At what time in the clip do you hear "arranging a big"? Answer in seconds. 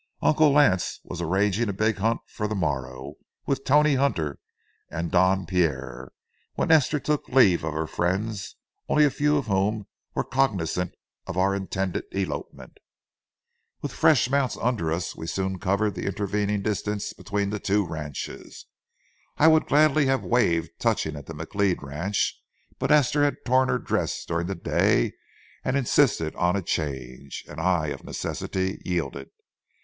1.21-1.97